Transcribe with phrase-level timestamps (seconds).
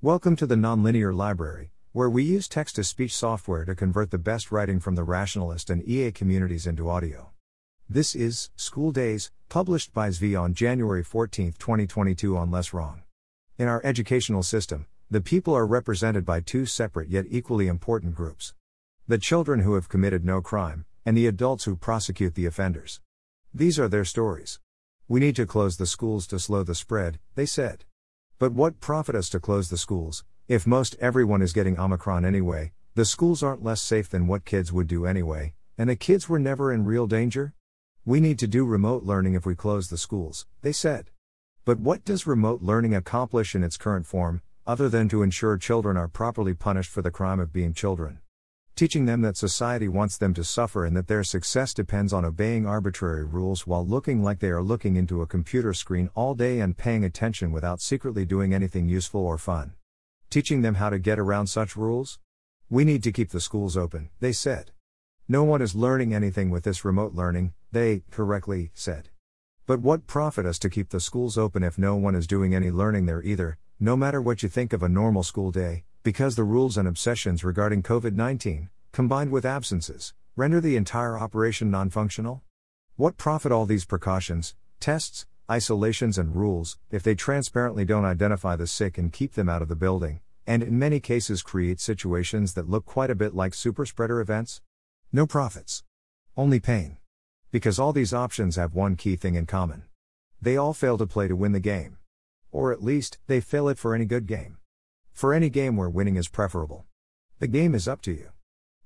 [0.00, 4.16] Welcome to the Nonlinear Library, where we use text to speech software to convert the
[4.16, 7.30] best writing from the rationalist and EA communities into audio.
[7.90, 13.02] This is School Daze, published by Zvi on January 14, 2022, on Less Wrong.
[13.58, 18.54] In our educational system, the people are represented by two separate yet equally important groups
[19.08, 23.00] the children who have committed no crime, and the adults who prosecute the offenders.
[23.52, 24.60] These are their stories.
[25.08, 27.84] We need to close the schools to slow the spread, they said.
[28.40, 32.70] But what profit us to close the schools, if most everyone is getting Omicron anyway,
[32.94, 36.38] the schools aren't less safe than what kids would do anyway, and the kids were
[36.38, 37.52] never in real danger?
[38.04, 41.10] We need to do remote learning if we close the schools, they said.
[41.64, 45.96] But what does remote learning accomplish in its current form, other than to ensure children
[45.96, 48.20] are properly punished for the crime of being children?
[48.78, 52.64] Teaching them that society wants them to suffer and that their success depends on obeying
[52.64, 56.78] arbitrary rules while looking like they are looking into a computer screen all day and
[56.78, 59.72] paying attention without secretly doing anything useful or fun.
[60.30, 62.20] Teaching them how to get around such rules?
[62.70, 64.70] We need to keep the schools open, they said.
[65.26, 69.08] No one is learning anything with this remote learning, they, correctly, said.
[69.66, 72.70] But what profit us to keep the schools open if no one is doing any
[72.70, 76.42] learning there either, no matter what you think of a normal school day, because the
[76.42, 82.40] rules and obsessions regarding COVID 19, combined with absences, render the entire operation non functional?
[82.96, 88.66] What profit all these precautions, tests, isolations, and rules, if they transparently don't identify the
[88.66, 92.70] sick and keep them out of the building, and in many cases create situations that
[92.70, 94.62] look quite a bit like superspreader events?
[95.12, 95.84] No profits.
[96.38, 96.96] Only pain.
[97.50, 99.82] Because all these options have one key thing in common.
[100.40, 101.98] They all fail to play to win the game.
[102.50, 104.56] Or at least, they fail it for any good game.
[105.18, 106.84] For any game where winning is preferable.
[107.40, 108.28] The game is up to you.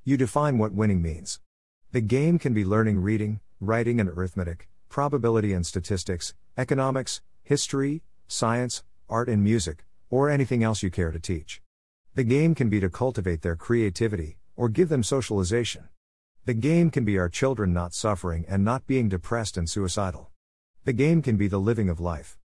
[0.03, 1.41] You define what winning means.
[1.91, 8.83] The game can be learning reading, writing and arithmetic, probability and statistics, economics, history, science,
[9.11, 11.61] art and music, or anything else you care to teach.
[12.15, 15.91] The game can be to cultivate their creativity, or give them socialization.
[16.47, 20.31] The game can be our children not suffering and not being depressed and suicidal.
[20.85, 22.39] The game can be the living of life.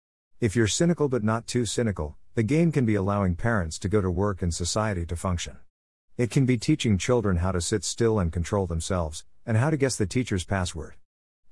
[0.40, 4.00] If you're cynical but not too cynical, the game can be allowing parents to go
[4.00, 5.56] to work and society to function.
[6.16, 9.76] It can be teaching children how to sit still and control themselves, and how to
[9.76, 10.94] guess the teacher's password.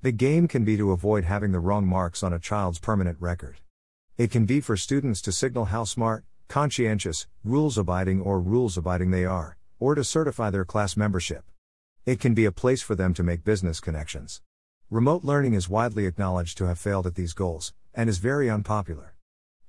[0.01, 3.59] The game can be to avoid having the wrong marks on a child's permanent record.
[4.19, 9.13] It can be for students to signal how smart, conscientious, rules abiding, or rules abiding
[9.13, 11.45] they are, or to certify their class membership.
[12.05, 14.43] It can be a place for them to make business connections.
[14.91, 19.12] Remote learning is widely acknowledged to have failed at these goals, and is very unpopular.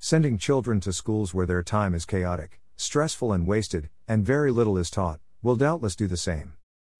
[0.06, 4.78] Sending children to schools where their time is chaotic, stressful, and wasted, and very little
[4.78, 6.56] is taught, will doubtless do the same.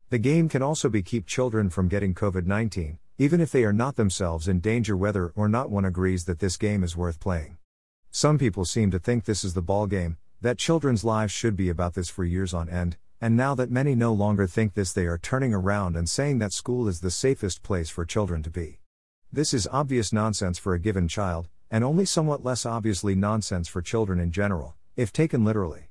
[0.10, 3.74] The game can also be keep children from getting COVID 19, even if they are
[3.74, 7.58] not themselves in danger, whether or not one agrees that this game is worth playing.
[8.10, 11.68] Some people seem to think this is the ball game, that children's lives should be
[11.68, 15.08] about this for years on end, and now that many no longer think this, they
[15.08, 18.80] are turning around and saying that school is the safest place for children to be.
[19.30, 23.82] This is obvious nonsense for a given child, and only somewhat less obviously nonsense for
[23.82, 25.90] children in general, if taken literally.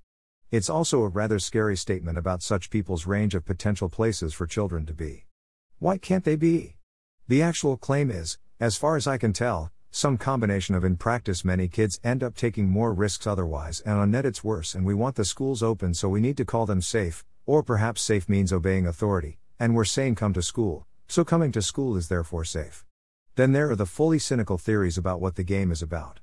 [0.52, 4.86] It's also a rather scary statement about such people's range of potential places for children
[4.86, 5.26] to be.
[5.80, 6.76] Why can't they be?
[7.26, 11.44] The actual claim is, as far as I can tell, some combination of in practice
[11.44, 14.94] many kids end up taking more risks otherwise and on net it's worse and we
[14.94, 18.52] want the schools open so we need to call them safe, or perhaps safe means
[18.52, 22.84] obeying authority, and we're saying come to school, so coming to school is therefore safe.
[23.34, 26.20] Then there are the fully cynical theories about what the game is about.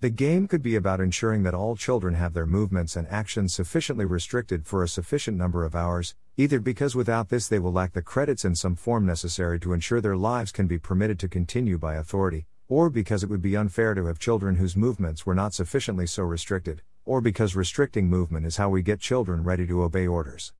[0.00, 4.04] The game could be about ensuring that all children have their movements and actions sufficiently
[4.04, 8.02] restricted for a sufficient number of hours, either because without this they will lack the
[8.02, 11.94] credits in some form necessary to ensure their lives can be permitted to continue by
[11.94, 16.06] authority, or because it would be unfair to have children whose movements were not sufficiently
[16.06, 20.52] so restricted, or because restricting movement is how we get children ready to obey orders.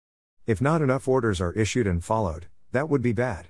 [0.47, 3.49] If not enough orders are issued and followed, that would be bad.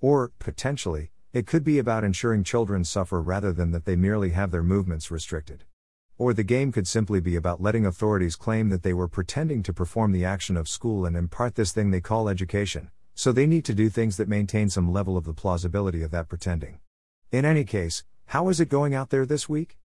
[0.00, 4.50] Or, potentially, it could be about ensuring children suffer rather than that they merely have
[4.50, 5.64] their movements restricted.
[6.18, 9.72] Or the game could simply be about letting authorities claim that they were pretending to
[9.72, 13.64] perform the action of school and impart this thing they call education, so they need
[13.64, 16.80] to do things that maintain some level of the plausibility of that pretending.
[17.30, 19.78] In any case, how is it going out there this week?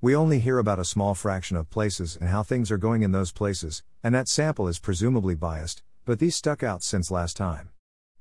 [0.00, 3.12] We only hear about a small fraction of places and how things are going in
[3.12, 7.68] those places, and that sample is presumably biased, but these stuck out since last time.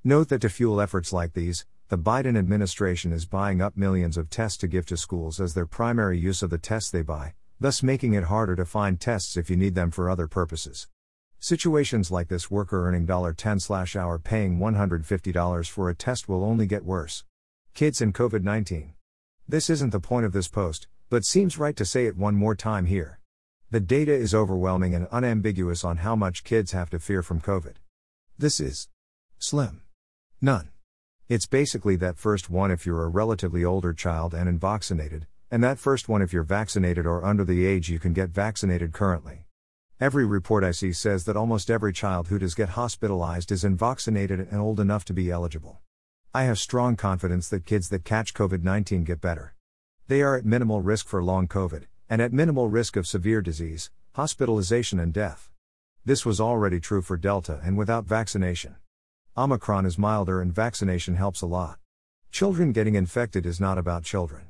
[0.03, 4.29] Note that to fuel efforts like these, the Biden administration is buying up millions of
[4.29, 7.83] tests to give to schools as their primary use of the tests they buy, thus
[7.83, 10.87] making it harder to find tests if you need them for other purposes.
[11.39, 16.85] Situations like this worker earning $10 hour paying $150 for a test will only get
[16.85, 17.25] worse.
[17.73, 18.93] Kids and COVID 19.
[19.47, 22.55] This isn't the point of this post, but seems right to say it one more
[22.55, 23.19] time here.
[23.71, 27.75] The data is overwhelming and unambiguous on how much kids have to fear from COVID.
[28.37, 28.87] This is
[29.37, 29.81] slim.
[30.41, 30.72] None.
[31.33, 35.79] It's basically that first one if you're a relatively older child and unvaccinated, and that
[35.79, 39.47] first one if you're vaccinated or under the age you can get vaccinated currently.
[39.99, 44.41] Every report I see says that almost every child who does get hospitalized is unvaccinated
[44.41, 45.79] and old enough to be eligible.
[46.35, 49.55] I have strong confidence that kids that catch COVID 19 get better.
[50.07, 53.89] They are at minimal risk for long COVID, and at minimal risk of severe disease,
[54.11, 55.49] hospitalization, and death.
[56.05, 58.75] This was already true for Delta and without vaccination.
[59.35, 61.79] Omicron is milder and vaccination helps a lot.
[62.29, 64.49] Children getting infected is not about children.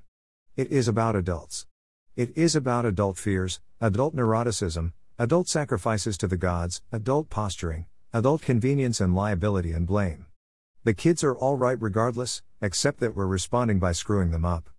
[0.57, 1.67] It is about adults.
[2.17, 8.41] It is about adult fears, adult neuroticism, adult sacrifices to the gods, adult posturing, adult
[8.41, 10.25] convenience and liability and blame.
[10.83, 14.69] The kids are alright regardless, except that we're responding by screwing them up.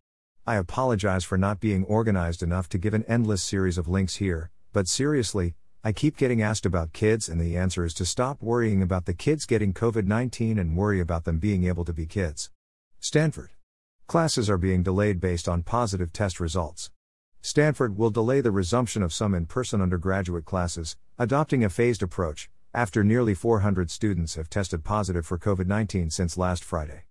[0.47, 4.51] I apologize for not being organized enough to give an endless series of links here,
[4.75, 5.55] but seriously,
[5.87, 9.13] I keep getting asked about kids, and the answer is to stop worrying about the
[9.13, 12.51] kids getting COVID 19 and worry about them being able to be kids.
[13.01, 13.51] Stanford.
[14.07, 16.91] Classes are being delayed based on positive test results.
[17.43, 22.49] Stanford will delay the resumption of some in person undergraduate classes, adopting a phased approach,
[22.73, 27.05] after nearly 400 students have tested positive for COVID 19 since last Friday.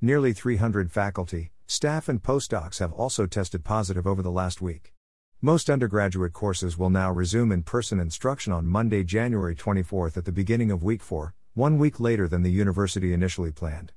[0.00, 4.95] Nearly 300 faculty, staff, and postdocs have also tested positive over the last week.
[5.42, 10.32] Most undergraduate courses will now resume in person instruction on Monday, January 24th at the
[10.32, 13.92] beginning of week 4, one week later than the university initially planned.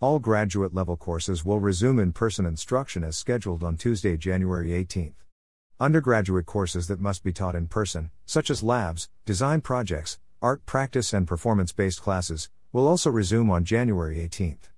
[0.00, 5.16] All graduate level courses will resume in person instruction as scheduled on Tuesday, January 18th.
[5.78, 11.12] Undergraduate courses that must be taught in person, such as labs, design projects, art practice,
[11.12, 14.70] and performance based classes, will also resume on January 18th.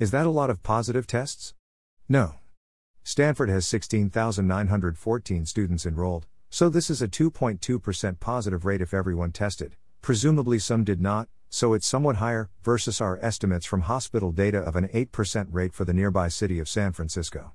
[0.00, 1.54] Is that a lot of positive tests?
[2.08, 2.34] No.
[3.04, 9.74] Stanford has 16,914 students enrolled, so this is a 2.2% positive rate if everyone tested.
[10.02, 14.76] Presumably some did not, so it's somewhat higher, versus our estimates from hospital data of
[14.76, 17.52] an 8% rate for the nearby city of San Francisco.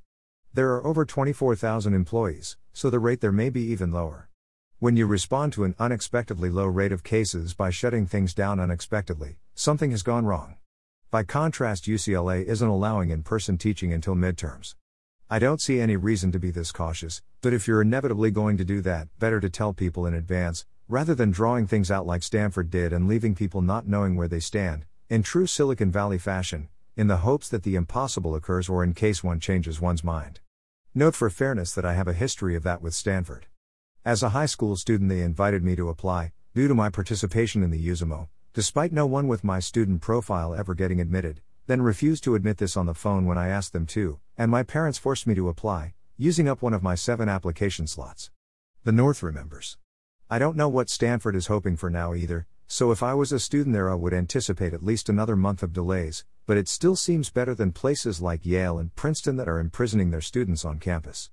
[0.54, 4.30] There are over 24,000 employees, so the rate there may be even lower.
[4.80, 9.38] When you respond to an unexpectedly low rate of cases by shutting things down unexpectedly,
[9.56, 10.58] something has gone wrong.
[11.10, 14.76] By contrast, UCLA isn't allowing in person teaching until midterms.
[15.29, 18.63] I don't see any reason to be this cautious, but if you're inevitably going to
[18.63, 22.69] do that, better to tell people in advance, rather than drawing things out like Stanford
[22.69, 27.07] did and leaving people not knowing where they stand, in true Silicon Valley fashion, in
[27.07, 30.39] the hopes that the impossible occurs or in case one changes one's mind.
[30.95, 33.47] Note for fairness that I have a history of that with Stanford.
[34.06, 37.69] As a high school student, they invited me to apply, due to my participation in
[37.69, 42.34] the USAMO, despite no one with my student profile ever getting admitted, then refused to
[42.34, 45.36] admit this on the phone when I asked them to, and my parents forced me
[45.36, 48.31] to apply, using up one of my seven application slots.
[48.86, 49.78] The North remembers.
[50.30, 53.40] I don't know what Stanford is hoping for now either, so if I was a
[53.40, 57.30] student there, I would anticipate at least another month of delays, but it still seems
[57.30, 61.31] better than places like Yale and Princeton that are imprisoning their students on campus.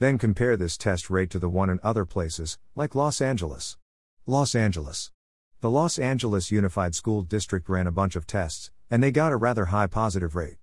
[0.00, 3.78] Then compare this test rate to the one in other places, like Los Angeles.
[4.26, 5.12] Los Angeles.
[5.60, 9.36] The Los Angeles Unified School District ran a bunch of tests, and they got a
[9.36, 10.56] rather high positive rate.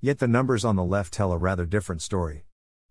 [0.00, 2.44] Yet the numbers on the left tell a rather different story.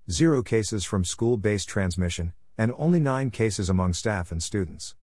[0.09, 4.95] Zero cases from school based transmission, and only nine cases among staff and students.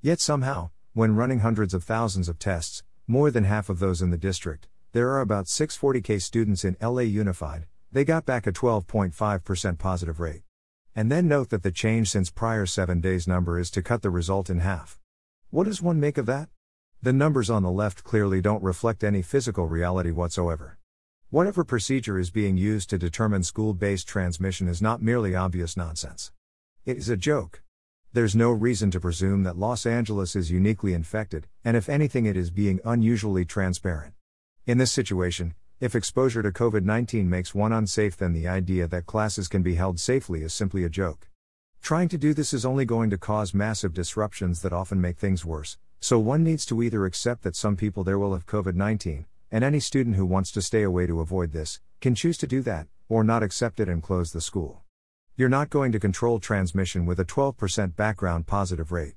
[0.00, 4.10] Yet somehow, when running hundreds of thousands of tests, more than half of those in
[4.10, 9.78] the district, there are about 640k students in LA Unified, they got back a 12.5%
[9.78, 10.42] positive rate.
[10.94, 14.10] And then note that the change since prior 7 days number is to cut the
[14.10, 14.98] result in half.
[15.50, 16.48] What does one make of that?
[17.00, 20.78] The numbers on the left clearly don't reflect any physical reality whatsoever.
[21.30, 26.32] Whatever procedure is being used to determine school based transmission is not merely obvious nonsense.
[26.84, 27.62] It is a joke.
[28.12, 32.36] There's no reason to presume that Los Angeles is uniquely infected, and if anything, it
[32.36, 34.14] is being unusually transparent.
[34.66, 39.06] In this situation, if exposure to COVID 19 makes one unsafe, then the idea that
[39.06, 41.28] classes can be held safely is simply a joke.
[41.80, 45.44] Trying to do this is only going to cause massive disruptions that often make things
[45.44, 49.26] worse, so one needs to either accept that some people there will have COVID 19,
[49.50, 52.62] and any student who wants to stay away to avoid this, can choose to do
[52.62, 54.82] that, or not accept it and close the school.
[55.36, 59.14] You're not going to control transmission with a 12% background positive rate.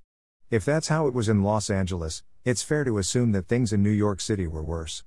[0.49, 3.83] If that's how it was in Los Angeles, it's fair to assume that things in
[3.83, 5.03] New York City were worse.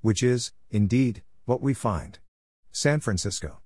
[0.00, 2.18] Which is, indeed, what we find.
[2.72, 3.58] San Francisco.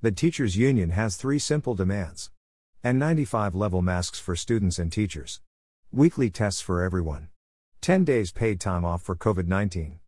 [0.00, 2.30] The teachers' union has three simple demands
[2.84, 5.40] N95 level masks for students and teachers.
[5.94, 7.28] Weekly tests for everyone.
[7.80, 10.00] 10 days paid time off for COVID 19.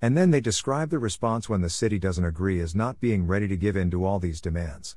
[0.00, 3.48] And then they describe the response when the city doesn't agree as not being ready
[3.48, 4.96] to give in to all these demands.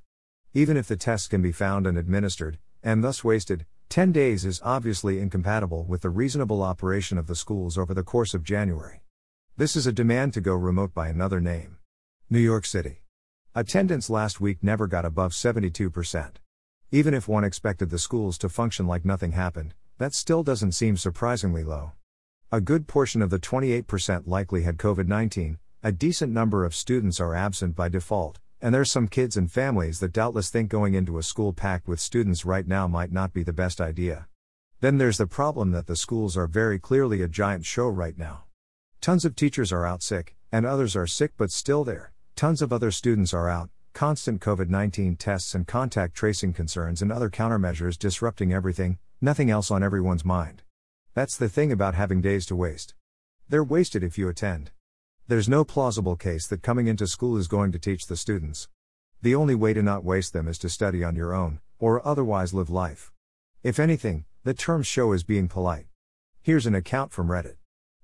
[0.54, 4.62] Even if the tests can be found and administered, and thus wasted, 10 days is
[4.64, 9.02] obviously incompatible with the reasonable operation of the schools over the course of January.
[9.58, 11.78] This is a demand to go remote by another name.
[12.30, 13.02] New York City.
[13.56, 16.36] Attendance last week never got above 72%.
[16.92, 20.98] Even if one expected the schools to function like nothing happened, that still doesn't seem
[20.98, 21.94] surprisingly low.
[22.52, 27.20] A good portion of the 28% likely had COVID 19, a decent number of students
[27.20, 31.18] are absent by default, and there's some kids and families that doubtless think going into
[31.18, 34.28] a school packed with students right now might not be the best idea.
[34.82, 38.46] Then there's the problem that the schools are very clearly a giant show right now.
[39.00, 42.12] Tons of teachers are out sick, and others are sick but still there.
[42.36, 47.12] Tons of other students are out, constant COVID 19 tests and contact tracing concerns and
[47.12, 50.62] other countermeasures disrupting everything, nothing else on everyone's mind.
[51.16, 52.94] That's the thing about having days to waste.
[53.50, 54.70] They're wasted if you attend.
[55.28, 58.70] There's no plausible case that coming into school is going to teach the students.
[59.24, 62.54] The only way to not waste them is to study on your own, or otherwise
[62.54, 63.12] live life.
[63.64, 65.88] If anything, the term show is being polite.
[66.44, 67.56] Here's an account from Reddit.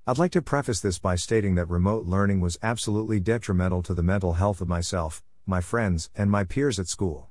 [0.07, 4.01] I'd like to preface this by stating that remote learning was absolutely detrimental to the
[4.01, 7.30] mental health of myself, my friends, and my peers at school.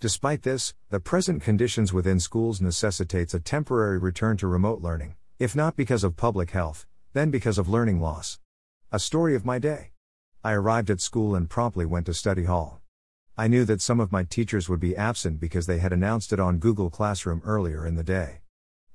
[0.00, 5.56] Despite this, the present conditions within schools necessitates a temporary return to remote learning, if
[5.56, 8.38] not because of public health, then because of learning loss.
[8.92, 9.90] A story of my day.
[10.44, 12.80] I arrived at school and promptly went to study hall.
[13.36, 16.38] I knew that some of my teachers would be absent because they had announced it
[16.38, 18.42] on Google Classroom earlier in the day.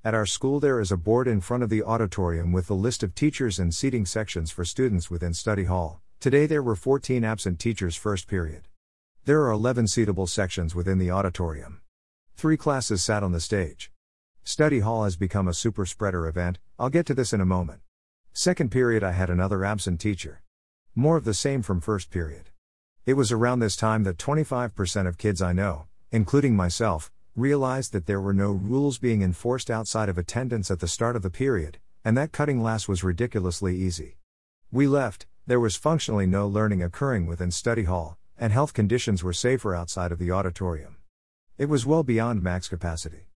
[0.02, 3.02] At our school, there is a board in front of the auditorium with the list
[3.02, 6.00] of teachers and seating sections for students within study hall.
[6.18, 8.68] Today there were 14 absent teachers first period.
[9.26, 11.80] There are 11 seatable sections within the auditorium.
[12.36, 13.90] Three classes sat on the stage.
[14.42, 17.80] Study hall has become a super spreader event, I'll get to this in a moment.
[18.34, 20.42] Second period, I had another absent teacher.
[20.94, 22.50] More of the same from first period.
[23.06, 28.04] It was around this time that 25% of kids I know, including myself, realized that
[28.04, 31.78] there were no rules being enforced outside of attendance at the start of the period,
[32.04, 34.18] and that cutting class was ridiculously easy.
[34.70, 39.32] We left, there was functionally no learning occurring within study hall, and health conditions were
[39.32, 40.96] safer outside of the auditorium.
[41.56, 43.30] It was well beyond max capacity.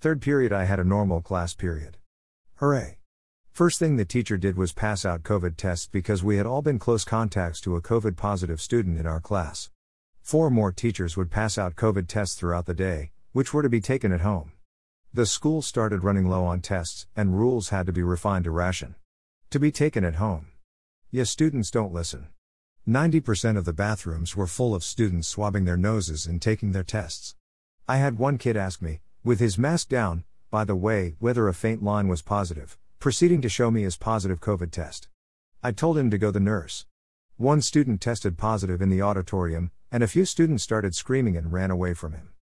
[0.00, 1.98] Third period, I had a normal class period.
[2.54, 2.96] Hooray!
[3.50, 6.78] First thing the teacher did was pass out COVID tests because we had all been
[6.78, 9.68] close contacts to a COVID positive student in our class.
[10.22, 13.82] Four more teachers would pass out COVID tests throughout the day, which were to be
[13.82, 14.52] taken at home.
[15.12, 18.94] The school started running low on tests, and rules had to be refined to ration.
[19.50, 20.46] To be taken at home.
[21.10, 22.28] Yes, students don't listen.
[22.88, 27.34] 90% of the bathrooms were full of students swabbing their noses and taking their tests.
[27.88, 31.54] I had one kid ask me, with his mask down, by the way, whether a
[31.54, 35.08] faint line was positive, proceeding to show me his positive COVID test.
[35.62, 36.84] I told him to go the nurse.
[37.38, 41.70] One student tested positive in the auditorium, and a few students started screaming and ran
[41.70, 42.34] away from him.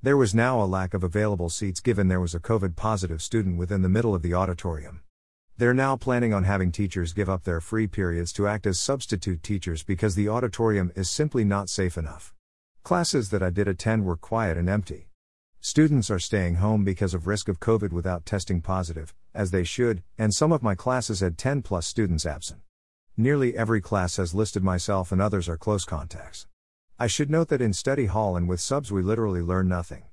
[0.00, 3.58] There was now a lack of available seats given there was a COVID positive student
[3.58, 5.00] within the middle of the auditorium.
[5.58, 9.42] They're now planning on having teachers give up their free periods to act as substitute
[9.42, 12.32] teachers because the auditorium is simply not safe enough.
[12.84, 15.08] Classes that I did attend were quiet and empty.
[15.60, 20.04] Students are staying home because of risk of COVID without testing positive, as they should,
[20.16, 22.60] and some of my classes had 10 plus students absent.
[23.16, 26.46] Nearly every class has listed myself and others are close contacts.
[27.00, 30.04] I should note that in study hall and with subs we literally learn nothing.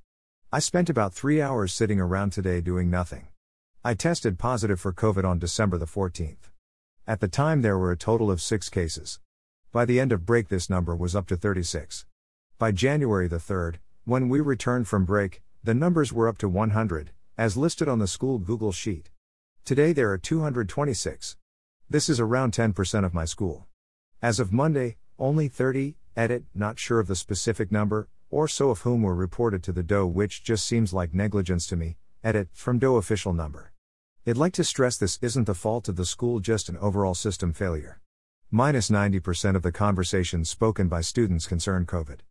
[0.51, 3.27] I spent about three hours sitting around today doing nothing.
[3.88, 6.50] I tested positive for COVID on December the 14th.
[7.06, 9.20] At the time, there were a total of six cases.
[9.72, 12.08] By the end of break, this number was up to 36.
[12.58, 17.12] By January the 3rd, when we returned from break, the numbers were up to 100,
[17.38, 19.12] as listed on the school Google Sheet.
[19.65, 21.38] Today there are 226.
[21.88, 23.68] This is around 10% of my school.
[24.20, 28.80] As of Monday, only 30, edit, not sure of the specific number, or so of
[28.80, 32.80] whom were reported to the DOE, which just seems like negligence to me, edit, from
[32.80, 33.74] DOE official number.
[34.27, 37.53] I'd like to stress this isn't the fault of the school, just an overall system
[37.53, 38.01] failure.
[38.50, 42.22] Minus 90% of the conversations spoken by students concern COVID.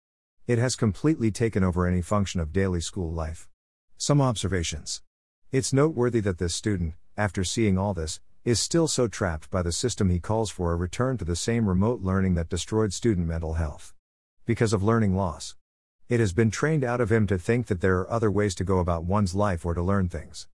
[0.49, 3.49] It has completely taken over any function of daily school life.
[3.97, 5.03] Some observations.
[5.53, 9.71] It's noteworthy that this student, after seeing all this, is still so trapped by the
[9.71, 13.55] system he calls for a return to the same remote learning that destroyed student mental
[13.55, 13.95] health.
[14.47, 15.55] Because of learning loss.
[16.09, 18.65] It has been trained out of him to think that there are other ways to
[18.65, 20.49] go about one's life or to learn things.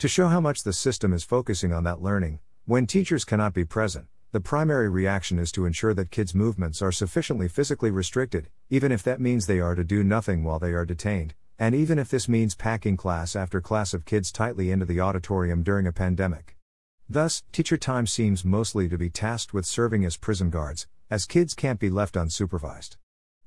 [0.00, 3.64] To show how much the system is focusing on that learning, when teachers cannot be
[3.64, 8.92] present, the primary reaction is to ensure that kids' movements are sufficiently physically restricted, even
[8.92, 12.10] if that means they are to do nothing while they are detained, and even if
[12.10, 16.58] this means packing class after class of kids tightly into the auditorium during a pandemic.
[17.08, 21.54] Thus, teacher time seems mostly to be tasked with serving as prison guards, as kids
[21.54, 22.98] can't be left unsupervised.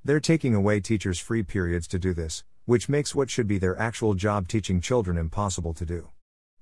[0.03, 3.77] They're taking away teachers' free periods to do this, which makes what should be their
[3.77, 6.09] actual job teaching children impossible to do.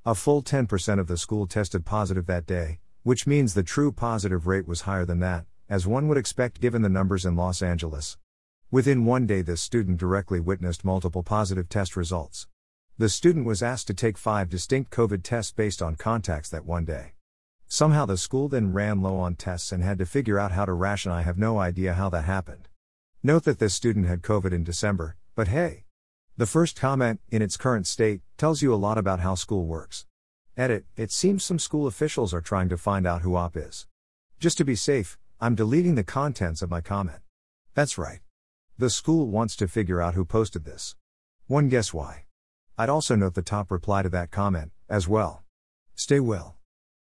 [0.08, 4.48] A full 10% of the school tested positive that day, which means the true positive
[4.48, 8.18] rate was higher than that, as one would expect given the numbers in Los Angeles.
[8.72, 12.48] Within one day, this student directly witnessed multiple positive test results.
[12.98, 16.86] The student was asked to take five distinct COVID tests based on contacts that one
[16.86, 17.12] day.
[17.68, 20.72] Somehow the school then ran low on tests and had to figure out how to
[20.72, 21.12] ration.
[21.12, 22.70] I have no idea how that happened.
[23.22, 25.84] Note that this student had COVID in December, but hey.
[26.40, 30.06] The first comment, in its current state, tells you a lot about how school works.
[30.56, 33.88] Edit, it seems some school officials are trying to find out who OP is.
[34.40, 37.22] Just to be safe, I'm deleting the contents of my comment.
[37.74, 38.20] That's right.
[38.78, 40.96] The school wants to figure out who posted this.
[41.48, 42.26] One guess why.
[42.78, 45.44] I'd also note the top reply to that comment, as well.
[45.96, 46.56] Stay well.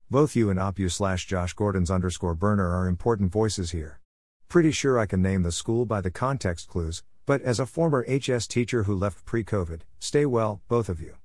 [0.09, 4.01] Both you and OPU slash Josh Gordon's underscore burner are important voices here.
[4.49, 8.05] Pretty sure I can name the school by the context clues, but as a former
[8.09, 11.17] HS teacher who left pre COVID, stay well, both of you.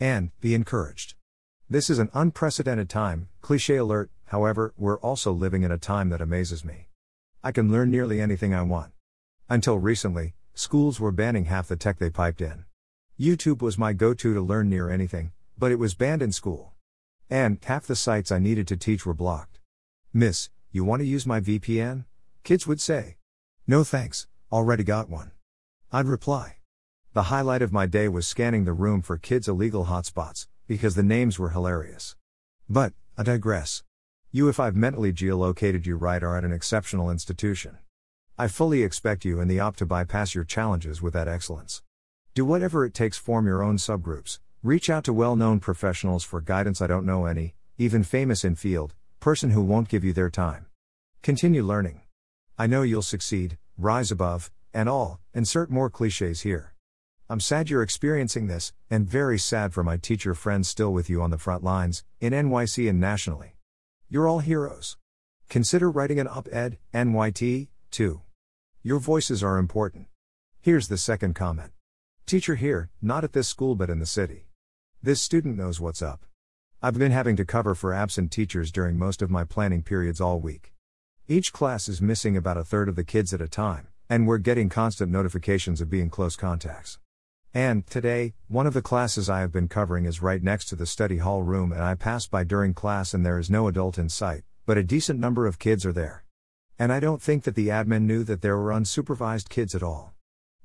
[0.00, 1.14] And, be encouraged.
[1.70, 6.20] This is an unprecedented time, cliche alert, however, we're also living in a time that
[6.20, 6.88] amazes me.
[7.42, 8.92] I can learn nearly anything I want.
[9.48, 12.64] Until recently, schools were banning half the tech they piped in.
[13.18, 16.72] YouTube was my go to to learn near anything, but it was banned in school.
[17.30, 19.58] And half the sites I needed to teach were blocked.
[20.12, 22.04] Miss, you want to use my VPN?
[22.44, 23.16] Kids would say.
[23.66, 25.32] No thanks, already got one.
[25.90, 26.56] I'd reply.
[27.14, 31.02] The highlight of my day was scanning the room for kids' illegal hotspots, because the
[31.02, 32.14] names were hilarious.
[32.68, 33.84] But, I digress.
[34.30, 37.78] You, if I've mentally geolocated you right, are at an exceptional institution.
[38.36, 41.82] I fully expect you and the op to bypass your challenges with that excellence.
[42.34, 46.42] Do whatever it takes, form your own subgroups, reach out to well known professionals for
[46.42, 46.82] guidance.
[46.82, 50.66] I don't know any, even famous in field, person who won't give you their time.
[51.22, 52.02] Continue learning.
[52.58, 56.74] I know you'll succeed, rise above, and all, insert more cliches here.
[57.30, 61.20] I'm sad you're experiencing this, and very sad for my teacher friends still with you
[61.22, 63.56] on the front lines, in NYC and nationally.
[64.08, 64.96] You're all heroes.
[65.48, 68.22] Consider writing an op ed, NYT, too.
[68.82, 70.06] Your voices are important.
[70.60, 71.72] Here's the second comment
[72.24, 74.48] Teacher here, not at this school but in the city.
[75.02, 76.24] This student knows what's up.
[76.82, 80.40] I've been having to cover for absent teachers during most of my planning periods all
[80.40, 80.72] week.
[81.26, 84.38] Each class is missing about a third of the kids at a time and we're
[84.38, 86.98] getting constant notifications of being close contacts.
[87.52, 90.86] And, today, one of the classes I have been covering is right next to the
[90.86, 94.08] study hall room, and I pass by during class and there is no adult in
[94.08, 96.24] sight, but a decent number of kids are there.
[96.78, 100.12] And I don't think that the admin knew that there were unsupervised kids at all.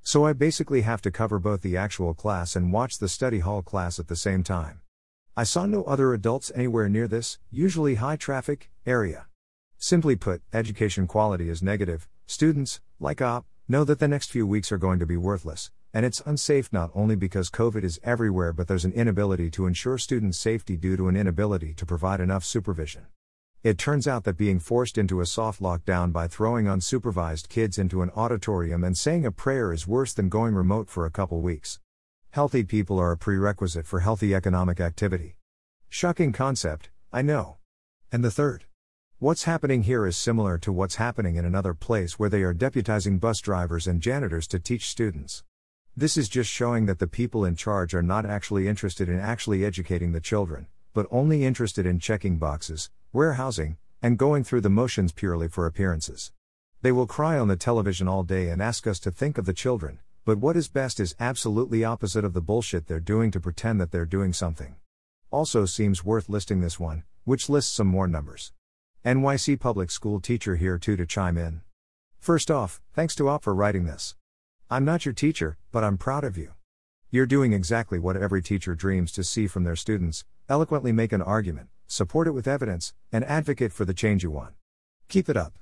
[0.04, 3.62] So I basically have to cover both the actual class and watch the study hall
[3.62, 4.82] class at the same time.
[5.36, 9.28] I saw no other adults anywhere near this, usually high traffic, area.
[9.78, 14.72] Simply put, education quality is negative, Students, like OP, know that the next few weeks
[14.72, 18.68] are going to be worthless, and it's unsafe not only because COVID is everywhere but
[18.68, 23.08] there's an inability to ensure student safety due to an inability to provide enough supervision.
[23.62, 28.02] It turns out that being forced into a soft lockdown by throwing unsupervised kids into
[28.02, 31.80] an auditorium and saying a prayer is worse than going remote for a couple weeks.
[32.32, 35.38] Healthy people are a prerequisite for healthy economic activity.
[35.88, 37.58] Shocking concept, I know.
[38.12, 38.66] And the third.
[39.20, 43.22] What's happening here is similar to what's happening in another place where they are deputizing
[43.22, 45.44] bus drivers and janitors to teach students.
[45.96, 49.64] This is just showing that the people in charge are not actually interested in actually
[49.64, 55.14] educating the children, but only interested in checking boxes, warehousing, and going through the motions
[55.14, 56.34] purely for appearances.
[56.82, 59.54] They will cry on the television all day and ask us to think of the
[59.54, 63.80] children, but what is best is absolutely opposite of the bullshit they're doing to pretend
[63.80, 64.76] that they're doing something.
[65.32, 68.52] Also seems worth listing this one, which lists some more numbers.
[69.06, 71.60] NYC public school teacher here too to chime in.
[72.20, 74.16] First off, thanks to OP for writing this.
[74.70, 76.54] I'm not your teacher, but I'm proud of you.
[77.12, 81.22] You're doing exactly what every teacher dreams to see from their students eloquently make an
[81.22, 84.54] argument, support it with evidence, and advocate for the change you want.
[85.10, 85.60] Keep it up.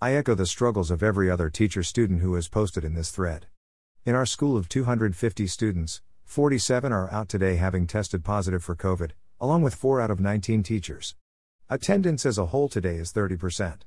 [0.00, 3.46] I echo the struggles of every other teacher student who has posted in this thread.
[4.04, 9.10] In our school of 250 students, 47 are out today having tested positive for COVID,
[9.40, 11.16] along with 4 out of 19 teachers.
[11.68, 13.78] Attendance as a whole today is 30%.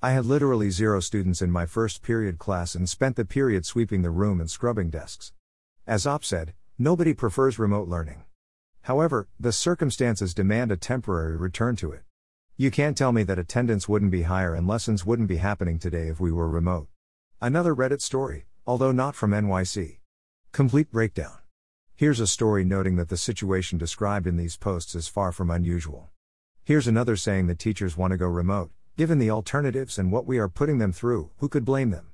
[0.00, 4.02] I had literally zero students in my first period class and spent the period sweeping
[4.02, 5.32] the room and scrubbing desks.
[5.88, 8.22] As Op said, nobody prefers remote learning.
[8.82, 12.02] However, the circumstances demand a temporary return to it.
[12.56, 16.06] You can't tell me that attendance wouldn't be higher and lessons wouldn't be happening today
[16.06, 16.86] if we were remote.
[17.40, 19.98] Another Reddit story, although not from NYC.
[20.52, 21.38] Complete breakdown.
[21.96, 26.10] Here's a story noting that the situation described in these posts is far from unusual.
[26.66, 30.38] Here's another saying that teachers want to go remote, given the alternatives and what we
[30.38, 32.08] are putting them through, who could blame them?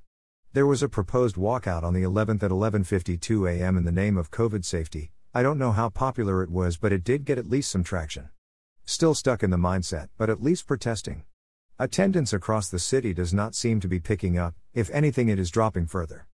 [0.52, 3.78] There was a proposed walkout on the 11th at 11:52 a.m.
[3.78, 5.10] in the name of COVID safety.
[5.32, 8.28] I don't know how popular it was, but it did get at least some traction.
[8.84, 11.24] Still stuck in the mindset, but at least protesting.
[11.78, 15.50] Attendance across the city does not seem to be picking up, if anything, it is
[15.50, 16.26] dropping further.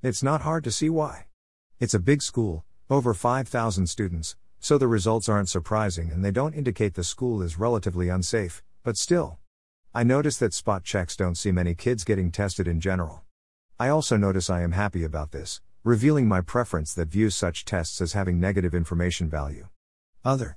[0.00, 1.26] It's not hard to see why.
[1.80, 6.54] It's a big school, over 5,000 students, so the results aren't surprising and they don't
[6.54, 9.36] indicate the school is relatively unsafe, but still.
[9.94, 13.24] I notice that spot checks don't see many kids getting tested in general.
[13.78, 18.00] I also notice I am happy about this, revealing my preference that views such tests
[18.00, 19.68] as having negative information value.
[20.24, 20.56] Other.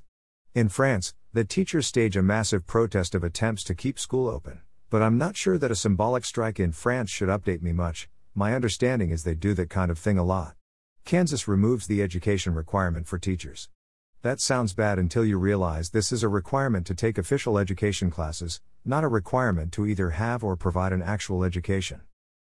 [0.56, 5.02] In France, the teachers stage a massive protest of attempts to keep school open, but
[5.02, 8.08] I'm not sure that a symbolic strike in France should update me much.
[8.34, 10.56] My understanding is they do that kind of thing a lot.
[11.04, 13.68] Kansas removes the education requirement for teachers.
[14.24, 18.62] That sounds bad until you realize this is a requirement to take official education classes,
[18.84, 22.02] not a requirement to either have or provide an actual education.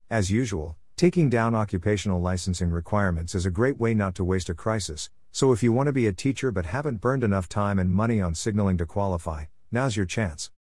[0.08, 4.54] As usual, taking down occupational licensing requirements is a great way not to waste a
[4.54, 7.90] crisis, so if you want to be a teacher but haven't burned enough time and
[7.90, 10.52] money on signaling to qualify, now's your chance.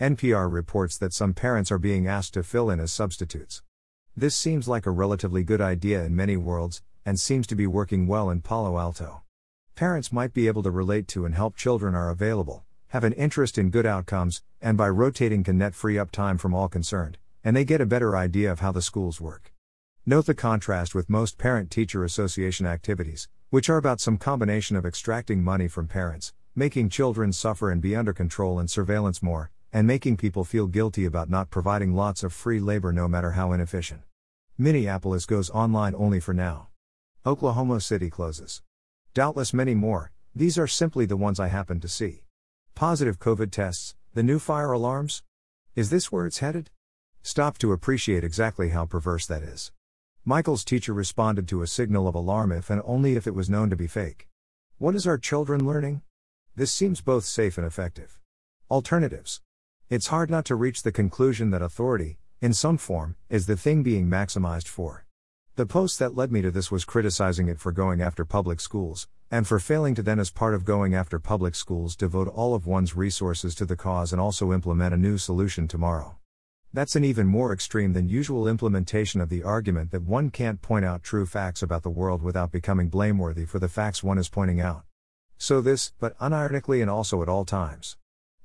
[0.00, 3.62] NPR reports that some parents are being asked to fill in as substitutes.
[4.16, 8.06] This seems like a relatively good idea in many worlds, and seems to be working
[8.06, 9.23] well in Palo Alto.
[9.76, 13.58] Parents might be able to relate to and help children are available, have an interest
[13.58, 17.56] in good outcomes, and by rotating can net free up time from all concerned, and
[17.56, 19.52] they get a better idea of how the schools work.
[20.06, 24.86] Note the contrast with most parent teacher association activities, which are about some combination of
[24.86, 29.88] extracting money from parents, making children suffer and be under control and surveillance more, and
[29.88, 34.02] making people feel guilty about not providing lots of free labor no matter how inefficient.
[34.56, 36.68] Minneapolis goes online only for now.
[37.26, 38.62] Oklahoma City closes.
[39.14, 42.24] Doubtless many more, these are simply the ones I happen to see.
[42.74, 45.22] Positive COVID tests, the new fire alarms?
[45.76, 46.68] Is this where it's headed?
[47.22, 49.70] Stop to appreciate exactly how perverse that is.
[50.24, 53.70] Michael's teacher responded to a signal of alarm if and only if it was known
[53.70, 54.26] to be fake.
[54.78, 56.02] What is our children learning?
[56.56, 58.18] This seems both safe and effective.
[58.68, 59.40] Alternatives.
[59.88, 63.84] It's hard not to reach the conclusion that authority, in some form, is the thing
[63.84, 65.03] being maximized for.
[65.56, 69.06] The post that led me to this was criticizing it for going after public schools,
[69.30, 72.66] and for failing to then, as part of going after public schools, devote all of
[72.66, 76.16] one's resources to the cause and also implement a new solution tomorrow.
[76.72, 80.84] That's an even more extreme than usual implementation of the argument that one can't point
[80.84, 84.60] out true facts about the world without becoming blameworthy for the facts one is pointing
[84.60, 84.82] out.
[85.38, 87.96] So, this, but unironically and also at all times.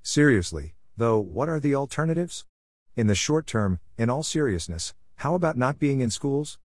[0.04, 2.46] Seriously, though, what are the alternatives?
[2.96, 6.60] In the short term, in all seriousness, how about not being in schools?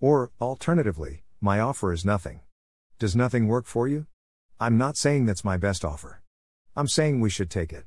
[0.00, 2.40] Or, alternatively, my offer is nothing.
[3.00, 4.06] Does nothing work for you?
[4.60, 6.22] I'm not saying that's my best offer.
[6.76, 7.84] I'm saying we should take it.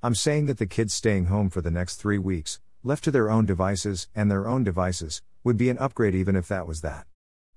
[0.00, 3.28] I'm saying that the kids staying home for the next three weeks, left to their
[3.28, 7.06] own devices, and their own devices, would be an upgrade even if that was that.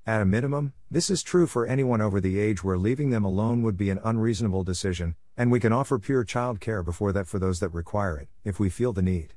[0.07, 3.61] At a minimum, this is true for anyone over the age where leaving them alone
[3.61, 7.37] would be an unreasonable decision, and we can offer pure child care before that for
[7.37, 9.35] those that require it, if we feel the need.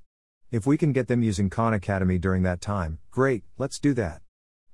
[0.50, 4.22] If we can get them using Khan Academy during that time, great, let's do that.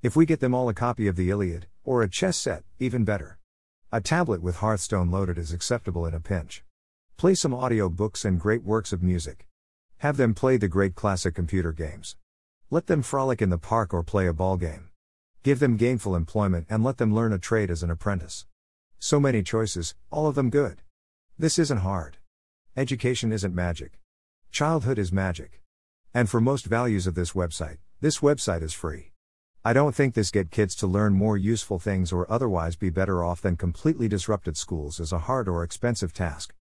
[0.02, 3.04] If we get them all a copy of the Iliad, or a chess set, even
[3.04, 3.38] better.
[3.92, 6.64] A tablet with Hearthstone loaded is acceptable in a pinch.
[7.18, 9.46] Play some audio books and great works of music.
[9.98, 12.16] Have them play the great classic computer games.
[12.70, 14.88] Let them frolic in the park or play a ball game.
[15.42, 18.46] Give them gainful employment and let them learn a trade as an apprentice.
[18.98, 20.80] So many choices, all of them good.
[21.38, 22.16] This isn't hard.
[22.74, 24.00] Education isn't magic.
[24.50, 25.60] Childhood is magic.
[26.14, 29.09] And for most values of this website, this website is free.
[29.62, 33.22] I don't think this get kids to learn more useful things or otherwise be better
[33.22, 36.54] off than completely disrupted schools is a hard or expensive task.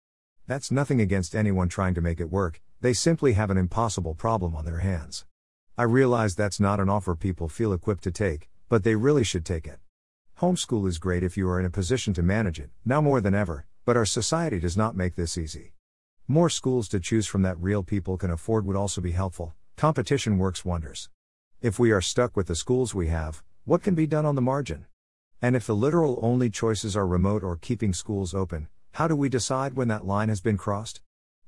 [0.48, 4.54] That's nothing against anyone trying to make it work, they simply have an impossible problem
[4.54, 5.24] on their hands.
[5.78, 9.46] I realize that's not an offer people feel equipped to take, but they really should
[9.46, 9.80] take it.
[10.42, 13.34] Homeschool is great if you are in a position to manage it, now more than
[13.34, 15.72] ever, but our society does not make this easy.
[16.28, 19.54] More schools to choose from that real people can afford would also be helpful.
[19.78, 21.10] Competition works wonders.
[21.62, 24.42] If we are stuck with the schools we have, what can be done on the
[24.42, 24.86] margin?
[25.42, 29.28] And if the literal only choices are remote or keeping schools open, how do we
[29.28, 31.02] decide when that line has been crossed?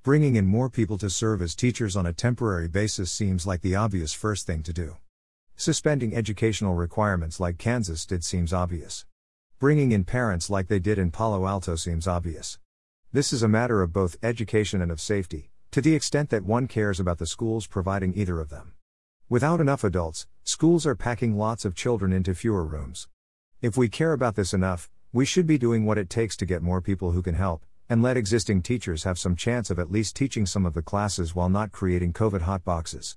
[0.04, 3.78] Bringing in more people to serve as teachers on a temporary basis seems like the
[3.78, 4.98] obvious first thing to do.
[5.56, 9.06] Suspending educational requirements like Kansas did seems obvious.
[9.60, 12.60] Bringing in parents like they did in Palo Alto seems obvious.
[13.14, 16.68] This is a matter of both education and of safety, to the extent that one
[16.68, 18.74] cares about the schools providing either of them.
[19.32, 23.08] Without enough adults, schools are packing lots of children into fewer rooms.
[23.62, 26.62] If we care about this enough, we should be doing what it takes to get
[26.62, 30.18] more people who can help, and let existing teachers have some chance of at least
[30.18, 33.16] teaching some of the classes while not creating COVID hotboxes.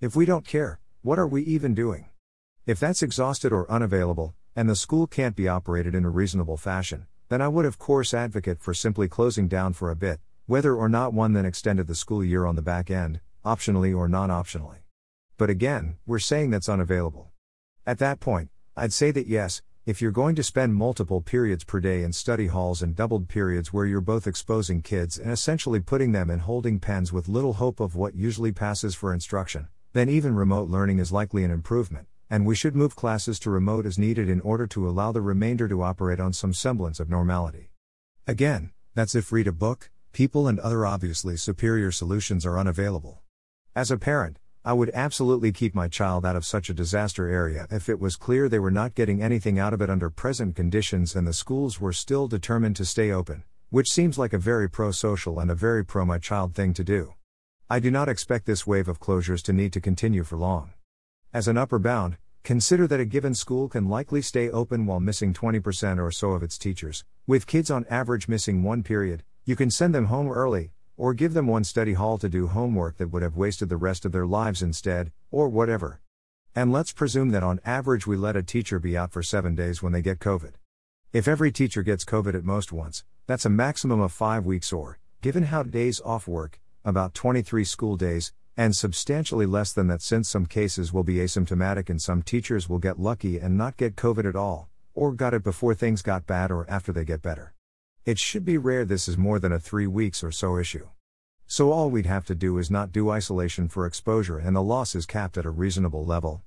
[0.00, 2.06] If we don't care, what are we even doing?
[2.66, 7.06] If that's exhausted or unavailable, and the school can't be operated in a reasonable fashion,
[7.28, 10.88] then I would of course advocate for simply closing down for a bit, whether or
[10.88, 14.81] not one then extended the school year on the back end, optionally or non optionally.
[15.38, 17.30] But again, we're saying that's unavailable.
[17.86, 21.80] At that point, I'd say that yes, if you're going to spend multiple periods per
[21.80, 26.12] day in study halls and doubled periods where you're both exposing kids and essentially putting
[26.12, 30.36] them in holding pens with little hope of what usually passes for instruction, then even
[30.36, 34.28] remote learning is likely an improvement, and we should move classes to remote as needed
[34.28, 37.70] in order to allow the remainder to operate on some semblance of normality.
[38.26, 43.20] Again, that's if read a book, people, and other obviously superior solutions are unavailable.
[43.74, 47.66] As a parent, I would absolutely keep my child out of such a disaster area
[47.68, 51.16] if it was clear they were not getting anything out of it under present conditions
[51.16, 54.92] and the schools were still determined to stay open, which seems like a very pro
[54.92, 57.14] social and a very pro my child thing to do.
[57.68, 60.74] I do not expect this wave of closures to need to continue for long.
[61.34, 65.34] As an upper bound, consider that a given school can likely stay open while missing
[65.34, 69.24] 20% or so of its teachers, with kids on average missing one period.
[69.44, 72.96] You can send them home early, or give them one study hall to do homework
[72.98, 76.00] that would have wasted the rest of their lives instead, or whatever.
[76.54, 79.82] And let's presume that on average we let a teacher be out for seven days
[79.82, 80.52] when they get COVID.
[81.12, 84.98] If every teacher gets COVID at most once, that's a maximum of five weeks or,
[85.22, 90.28] given how days off work, about 23 school days, and substantially less than that since
[90.28, 94.28] some cases will be asymptomatic and some teachers will get lucky and not get COVID
[94.28, 97.54] at all, or got it before things got bad or after they get better.
[98.04, 100.88] It should be rare this is more than a three weeks or so issue.
[101.46, 104.96] So all we'd have to do is not do isolation for exposure and the loss
[104.96, 106.42] is capped at a reasonable level.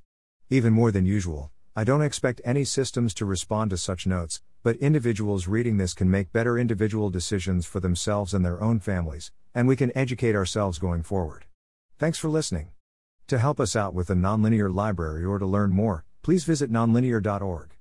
[0.49, 4.75] Even more than usual, I don't expect any systems to respond to such notes, but
[4.77, 9.65] individuals reading this can make better individual decisions for themselves and their own families, and
[9.65, 11.45] we can educate ourselves going forward.
[11.97, 12.71] Thanks for listening.
[13.27, 17.74] To help us out with the Nonlinear Library or to learn more, please visit nonlinear.org.